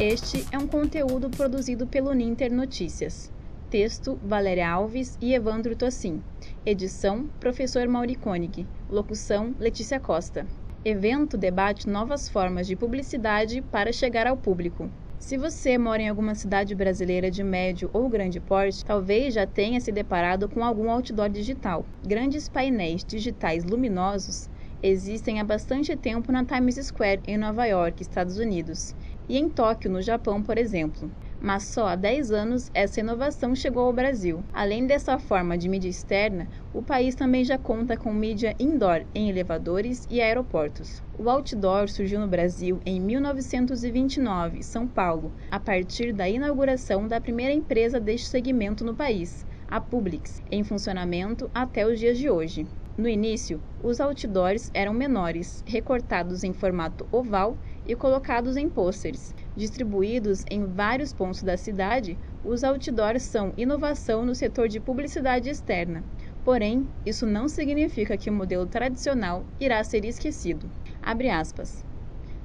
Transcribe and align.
Este 0.00 0.46
é 0.52 0.56
um 0.56 0.68
conteúdo 0.68 1.28
produzido 1.28 1.84
pelo 1.84 2.12
Ninter 2.12 2.52
Notícias. 2.52 3.32
Texto: 3.68 4.16
Valéria 4.22 4.70
Alves 4.70 5.18
e 5.20 5.34
Evandro 5.34 5.74
Tossin. 5.74 6.22
Edição: 6.64 7.28
Professor 7.40 7.88
Mauri 7.88 8.14
Koenig. 8.14 8.64
Locução: 8.88 9.56
Letícia 9.58 9.98
Costa. 9.98 10.46
Evento 10.84 11.36
debate 11.36 11.88
novas 11.88 12.28
formas 12.28 12.68
de 12.68 12.76
publicidade 12.76 13.60
para 13.60 13.92
chegar 13.92 14.28
ao 14.28 14.36
público. 14.36 14.88
Se 15.18 15.36
você 15.36 15.76
mora 15.76 16.00
em 16.00 16.08
alguma 16.08 16.36
cidade 16.36 16.76
brasileira 16.76 17.28
de 17.28 17.42
médio 17.42 17.90
ou 17.92 18.08
grande 18.08 18.38
porte, 18.38 18.84
talvez 18.84 19.34
já 19.34 19.48
tenha 19.48 19.80
se 19.80 19.90
deparado 19.90 20.48
com 20.48 20.64
algum 20.64 20.88
outdoor 20.92 21.28
digital. 21.28 21.84
Grandes 22.06 22.48
painéis 22.48 23.04
digitais 23.04 23.64
luminosos 23.64 24.48
existem 24.80 25.40
há 25.40 25.44
bastante 25.44 25.96
tempo 25.96 26.30
na 26.30 26.44
Times 26.44 26.76
Square, 26.76 27.22
em 27.26 27.36
Nova 27.36 27.66
York, 27.66 28.00
Estados 28.00 28.38
Unidos, 28.38 28.94
e 29.28 29.36
em 29.36 29.48
Tóquio, 29.48 29.90
no 29.90 30.00
Japão, 30.00 30.42
por 30.42 30.56
exemplo 30.56 31.12
mas 31.40 31.64
só 31.64 31.86
há 31.86 31.96
10 31.96 32.30
anos 32.30 32.70
essa 32.74 33.00
inovação 33.00 33.54
chegou 33.54 33.84
ao 33.84 33.92
Brasil. 33.92 34.44
Além 34.52 34.86
dessa 34.86 35.18
forma 35.18 35.56
de 35.56 35.68
mídia 35.68 35.88
externa, 35.88 36.48
o 36.72 36.82
país 36.82 37.14
também 37.14 37.44
já 37.44 37.56
conta 37.56 37.96
com 37.96 38.12
mídia 38.12 38.56
indoor 38.58 39.04
em 39.14 39.28
elevadores 39.28 40.06
e 40.10 40.20
aeroportos. 40.20 41.02
O 41.16 41.28
outdoor 41.28 41.88
surgiu 41.88 42.20
no 42.20 42.28
Brasil 42.28 42.80
em 42.84 43.00
1929, 43.00 44.62
São 44.62 44.86
Paulo, 44.86 45.32
a 45.50 45.60
partir 45.60 46.12
da 46.12 46.28
inauguração 46.28 47.06
da 47.06 47.20
primeira 47.20 47.52
empresa 47.52 48.00
deste 48.00 48.28
segmento 48.28 48.84
no 48.84 48.94
país, 48.94 49.46
a 49.66 49.80
Publix, 49.80 50.40
em 50.50 50.64
funcionamento 50.64 51.50
até 51.54 51.86
os 51.86 51.98
dias 51.98 52.18
de 52.18 52.28
hoje. 52.28 52.66
No 52.96 53.08
início, 53.08 53.62
os 53.80 54.00
outdoors 54.00 54.72
eram 54.74 54.92
menores, 54.92 55.62
recortados 55.64 56.42
em 56.42 56.52
formato 56.52 57.06
oval 57.12 57.56
e 57.88 57.96
colocados 57.96 58.56
em 58.58 58.68
pôsteres. 58.68 59.34
Distribuídos 59.56 60.44
em 60.50 60.66
vários 60.66 61.12
pontos 61.12 61.42
da 61.42 61.56
cidade, 61.56 62.18
os 62.44 62.62
outdoors 62.62 63.22
são 63.22 63.54
inovação 63.56 64.24
no 64.24 64.34
setor 64.34 64.68
de 64.68 64.78
publicidade 64.78 65.48
externa. 65.48 66.04
Porém, 66.44 66.86
isso 67.04 67.26
não 67.26 67.48
significa 67.48 68.16
que 68.16 68.28
o 68.28 68.32
modelo 68.32 68.66
tradicional 68.66 69.44
irá 69.58 69.82
ser 69.82 70.04
esquecido. 70.04 70.70
Abre 71.02 71.30
aspas. 71.30 71.84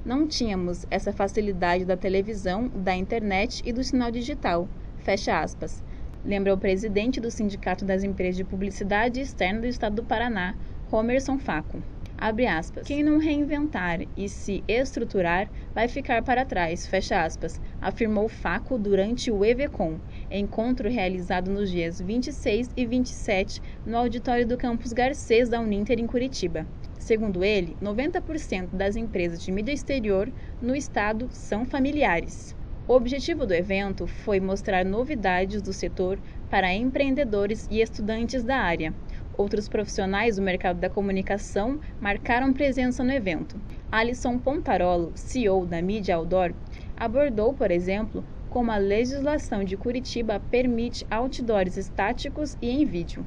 Não 0.04 0.26
tínhamos 0.26 0.86
essa 0.90 1.12
facilidade 1.12 1.84
da 1.84 1.96
televisão, 1.96 2.68
da 2.68 2.94
internet 2.94 3.62
e 3.64 3.72
do 3.72 3.84
sinal 3.84 4.10
digital. 4.10 4.68
Fecha 4.98 5.40
aspas. 5.40 5.82
Lembra 6.24 6.54
o 6.54 6.58
presidente 6.58 7.20
do 7.20 7.30
Sindicato 7.30 7.84
das 7.84 8.02
Empresas 8.02 8.36
de 8.36 8.44
Publicidade 8.44 9.20
Externa 9.20 9.60
do 9.60 9.66
Estado 9.66 9.96
do 9.96 10.04
Paraná, 10.04 10.54
Homerson 10.90 11.38
Faco. 11.38 11.82
Abre 12.16 12.46
aspas. 12.46 12.86
Quem 12.86 13.02
não 13.02 13.18
reinventar 13.18 14.00
e 14.16 14.28
se 14.28 14.64
estruturar 14.68 15.50
vai 15.74 15.88
ficar 15.88 16.22
para 16.22 16.44
trás, 16.46 16.86
fecha 16.86 17.22
aspas, 17.24 17.60
afirmou 17.80 18.28
Faco 18.28 18.78
durante 18.78 19.30
o 19.30 19.44
EVCOM, 19.44 20.00
encontro 20.30 20.88
realizado 20.88 21.50
nos 21.50 21.70
dias 21.70 21.98
26 22.00 22.68
e 22.76 22.86
27 22.86 23.60
no 23.84 23.96
auditório 23.96 24.46
do 24.46 24.56
campus 24.56 24.92
Garcês 24.92 25.48
da 25.48 25.60
Uninter 25.60 25.98
em 25.98 26.06
Curitiba. 26.06 26.68
Segundo 26.98 27.44
ele, 27.44 27.76
90% 27.82 28.70
das 28.72 28.96
empresas 28.96 29.42
de 29.42 29.50
mídia 29.52 29.72
exterior 29.72 30.32
no 30.60 30.74
estado 30.76 31.28
são 31.32 31.64
familiares. 31.66 32.54
O 32.86 32.94
objetivo 32.94 33.44
do 33.46 33.54
evento 33.54 34.06
foi 34.06 34.40
mostrar 34.40 34.84
novidades 34.84 35.60
do 35.62 35.72
setor 35.72 36.20
para 36.48 36.72
empreendedores 36.74 37.66
e 37.70 37.80
estudantes 37.80 38.44
da 38.44 38.56
área. 38.58 38.94
Outros 39.36 39.68
profissionais 39.68 40.36
do 40.36 40.42
mercado 40.42 40.78
da 40.78 40.88
comunicação 40.88 41.80
marcaram 42.00 42.52
presença 42.52 43.02
no 43.02 43.10
evento. 43.10 43.60
Alisson 43.90 44.38
Pontarolo, 44.38 45.12
CEO 45.16 45.66
da 45.66 45.82
Mídia 45.82 46.14
Outdoor, 46.14 46.52
abordou, 46.96 47.52
por 47.52 47.72
exemplo, 47.72 48.24
como 48.48 48.70
a 48.70 48.76
legislação 48.76 49.64
de 49.64 49.76
Curitiba 49.76 50.40
permite 50.50 51.04
outdoors 51.10 51.76
estáticos 51.76 52.56
e 52.62 52.70
em 52.70 52.84
vídeo. 52.84 53.26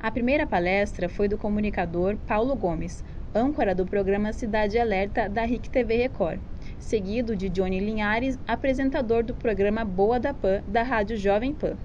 A 0.00 0.10
primeira 0.10 0.48
palestra 0.48 1.08
foi 1.08 1.28
do 1.28 1.38
comunicador 1.38 2.16
Paulo 2.26 2.56
Gomes, 2.56 3.04
âncora 3.32 3.72
do 3.72 3.86
programa 3.86 4.32
Cidade 4.32 4.76
Alerta 4.76 5.28
da 5.28 5.44
RIC 5.44 5.68
TV 5.68 5.96
Record, 5.96 6.40
seguido 6.76 7.36
de 7.36 7.48
Johnny 7.48 7.78
Linhares, 7.78 8.36
apresentador 8.48 9.22
do 9.22 9.34
programa 9.34 9.84
Boa 9.84 10.18
da 10.18 10.34
Pan 10.34 10.64
da 10.66 10.82
Rádio 10.82 11.16
Jovem 11.16 11.54
Pan. 11.54 11.76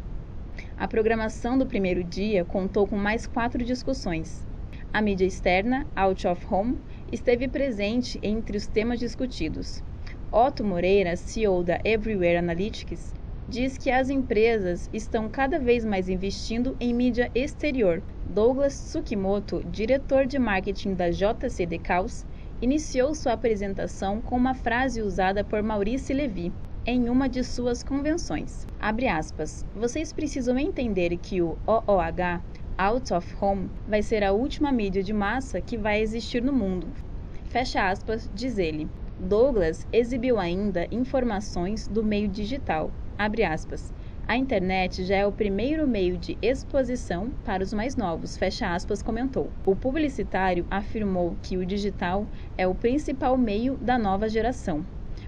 A 0.81 0.88
programação 0.88 1.59
do 1.59 1.68
primeiro 1.68 2.03
dia 2.03 2.44
contou 2.44 2.88
com 2.88 2.97
mais 2.97 3.28
quatro 3.28 3.64
discussões. 3.64 4.44
A 4.92 5.00
mídia 5.00 5.28
externa, 5.28 5.86
Out 5.96 6.25
of 6.25 6.44
Home, 6.52 6.75
esteve 7.12 7.47
presente 7.47 8.19
entre 8.24 8.58
os 8.58 8.66
temas 8.66 8.97
discutidos. 8.97 9.84
Otto 10.31 10.64
Moreira, 10.64 11.16
CEO 11.16 11.64
da 11.64 11.80
Everywhere 11.86 12.38
Analytics, 12.38 13.14
diz 13.47 13.78
que 13.78 13.91
as 13.91 14.09
empresas 14.09 14.90
estão 14.91 15.30
cada 15.30 15.59
vez 15.59 15.86
mais 15.86 16.09
investindo 16.09 16.75
em 16.80 16.96
mídia 16.96 17.30
exterior. 17.36 18.02
Douglas 18.28 18.74
Tsukimoto, 18.74 19.64
diretor 19.70 20.25
de 20.25 20.40
marketing 20.40 20.96
da 20.96 21.12
JCD 21.12 21.78
Caos, 21.78 22.25
iniciou 22.59 23.14
sua 23.14 23.34
apresentação 23.34 24.20
com 24.20 24.36
uma 24.36 24.56
frase 24.56 25.00
usada 25.03 25.44
por 25.44 25.62
Maurice 25.62 26.12
Levy, 26.12 26.52
em 26.86 27.09
uma 27.09 27.30
de 27.30 27.44
suas 27.44 27.84
convenções. 27.84 28.66
Abre 28.80 29.08
aspas. 29.08 29.66
Vocês 29.75 30.12
precisam 30.12 30.58
entender 30.58 31.16
que 31.18 31.42
o 31.42 31.58
OOH, 31.68 32.42
Out 32.78 33.14
of 33.14 33.36
Home, 33.40 33.69
vai 33.88 34.02
ser 34.02 34.24
a 34.24 34.31
última 34.31 34.72
mídia 34.72 35.03
de 35.03 35.14
massa 35.14 35.62
que 35.62 35.78
vai 35.78 36.02
existir 36.02 36.41
no 36.41 36.52
mundo. 36.52 36.88
Fecha 37.46 37.88
aspas, 37.88 38.30
diz 38.34 38.58
ele. 38.58 38.88
Douglas 39.20 39.86
exibiu 39.94 40.40
ainda 40.40 40.88
informações 40.91 41.88
do 41.88 42.03
meio 42.03 42.28
digital. 42.28 42.90
Abre 43.18 43.44
aspas. 43.44 43.94
A 44.28 44.36
internet 44.38 45.03
já 45.03 45.18
é 45.18 45.25
o 45.25 45.31
primeiro 45.31 45.88
meio 45.88 46.18
de 46.18 46.38
exposição 46.41 47.31
para 47.44 47.62
os 47.62 47.74
mais 47.74 47.96
novos, 47.96 48.38
fecha 48.38 48.74
aspas, 48.74 49.03
comentou. 49.03 49.52
O 49.66 49.75
publicitário 49.75 50.66
afirmou 50.72 51.36
que 51.44 51.58
o 51.58 51.66
digital 51.66 52.25
é 52.58 52.66
o 52.66 52.74
principal 52.74 53.38
meio 53.38 53.75
da 53.75 54.00
nova 54.00 54.30
geração. 54.30 54.86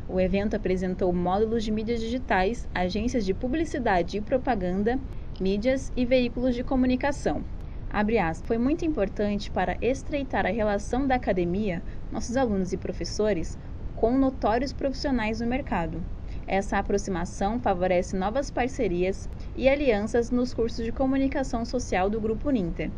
O 0.07 0.19
evento 0.19 0.55
apresentou 0.55 1.13
módulos 1.13 1.63
de 1.63 1.71
mídias 1.71 1.99
digitais, 1.99 2.67
agências 2.75 3.25
de 3.25 3.33
publicidade 3.33 4.17
e 4.17 4.21
propaganda, 4.21 4.99
mídias 5.39 5.91
e 5.95 6.05
veículos 6.05 6.55
de 6.55 6.63
comunicação. 6.63 7.43
Aspas, 7.89 8.41
Foi 8.45 8.57
muito 8.57 8.83
importante 8.83 9.49
para 9.49 9.77
estreitar 9.81 10.45
a 10.45 10.49
relação 10.49 11.07
da 11.07 11.15
academia, 11.15 11.81
nossos 12.11 12.35
alunos 12.35 12.73
e 12.73 12.77
professores, 12.77 13.57
com 13.95 14.17
notórios 14.17 14.73
profissionais 14.73 15.39
do 15.39 15.47
mercado. 15.47 16.03
Essa 16.45 16.79
aproximação 16.79 17.59
favorece 17.59 18.17
novas 18.17 18.51
parcerias 18.51 19.29
e 19.55 19.69
alianças 19.69 20.29
nos 20.29 20.53
cursos 20.53 20.83
de 20.83 20.91
comunicação 20.91 21.63
social 21.63 22.09
do 22.09 22.19
Grupo 22.19 22.49
Ninter 22.49 22.91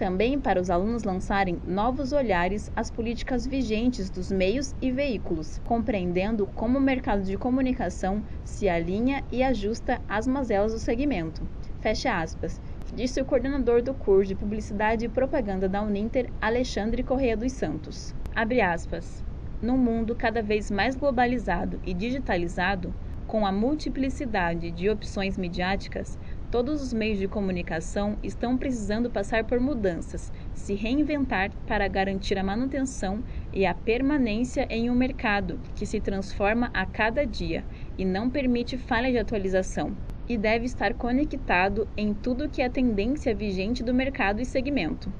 também 0.00 0.40
para 0.40 0.58
os 0.58 0.70
alunos 0.70 1.04
lançarem 1.04 1.60
novos 1.62 2.10
olhares 2.10 2.70
às 2.74 2.90
políticas 2.90 3.46
vigentes 3.46 4.08
dos 4.08 4.32
meios 4.32 4.74
e 4.80 4.90
veículos, 4.90 5.58
compreendendo 5.58 6.46
como 6.46 6.78
o 6.78 6.80
mercado 6.80 7.22
de 7.22 7.36
comunicação 7.36 8.24
se 8.42 8.66
alinha 8.66 9.22
e 9.30 9.42
ajusta 9.42 10.00
às 10.08 10.26
mazelas 10.26 10.72
do 10.72 10.78
segmento. 10.78 11.46
Fecha 11.82 12.18
aspas, 12.18 12.58
disse 12.94 13.20
o 13.20 13.26
coordenador 13.26 13.82
do 13.82 13.92
curso 13.92 14.28
de 14.28 14.34
Publicidade 14.34 15.04
e 15.04 15.08
Propaganda 15.10 15.68
da 15.68 15.82
Uninter, 15.82 16.30
Alexandre 16.40 17.02
Correia 17.02 17.36
dos 17.36 17.52
Santos. 17.52 18.14
Abre 18.34 18.62
aspas. 18.62 19.22
Num 19.60 19.76
mundo 19.76 20.16
cada 20.16 20.42
vez 20.42 20.70
mais 20.70 20.96
globalizado 20.96 21.78
e 21.84 21.92
digitalizado, 21.92 22.94
com 23.26 23.46
a 23.46 23.52
multiplicidade 23.52 24.70
de 24.70 24.88
opções 24.88 25.36
midiáticas, 25.36 26.18
Todos 26.50 26.82
os 26.82 26.92
meios 26.92 27.16
de 27.20 27.28
comunicação 27.28 28.18
estão 28.24 28.58
precisando 28.58 29.08
passar 29.08 29.44
por 29.44 29.60
mudanças, 29.60 30.32
se 30.52 30.74
reinventar 30.74 31.52
para 31.64 31.86
garantir 31.86 32.36
a 32.36 32.42
manutenção 32.42 33.22
e 33.52 33.64
a 33.64 33.72
permanência 33.72 34.66
em 34.68 34.90
um 34.90 34.94
mercado 34.96 35.60
que 35.76 35.86
se 35.86 36.00
transforma 36.00 36.68
a 36.74 36.84
cada 36.84 37.24
dia 37.24 37.64
e 37.96 38.04
não 38.04 38.28
permite 38.28 38.76
falha 38.76 39.12
de 39.12 39.18
atualização, 39.18 39.96
e 40.28 40.36
deve 40.36 40.64
estar 40.64 40.92
conectado 40.94 41.86
em 41.96 42.12
tudo 42.12 42.48
que 42.50 42.60
é 42.60 42.68
tendência 42.68 43.32
vigente 43.32 43.84
do 43.84 43.94
mercado 43.94 44.42
e 44.42 44.44
segmento. 44.44 45.12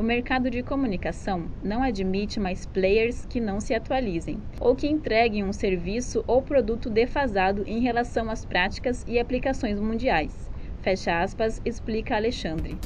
O 0.00 0.02
mercado 0.02 0.48
de 0.48 0.62
comunicação 0.62 1.50
não 1.62 1.82
admite 1.82 2.40
mais 2.40 2.64
players 2.64 3.26
que 3.26 3.38
não 3.38 3.60
se 3.60 3.74
atualizem 3.74 4.42
ou 4.58 4.74
que 4.74 4.86
entreguem 4.86 5.44
um 5.44 5.52
serviço 5.52 6.24
ou 6.26 6.40
produto 6.40 6.88
defasado 6.88 7.64
em 7.66 7.80
relação 7.80 8.30
às 8.30 8.42
práticas 8.42 9.04
e 9.06 9.18
aplicações 9.18 9.78
mundiais. 9.78 10.50
Fecha 10.80 11.20
aspas, 11.20 11.60
explica 11.66 12.16
Alexandre. 12.16 12.78